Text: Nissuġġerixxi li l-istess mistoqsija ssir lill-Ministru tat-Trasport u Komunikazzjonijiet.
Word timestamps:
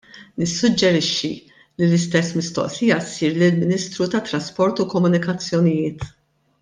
Nissuġġerixxi 0.39 1.31
li 1.77 1.85
l-istess 1.89 2.29
mistoqsija 2.37 2.97
ssir 3.01 3.31
lill-Ministru 3.39 4.05
tat-Trasport 4.15 4.75
u 4.83 4.89
Komunikazzjonijiet. 4.95 6.01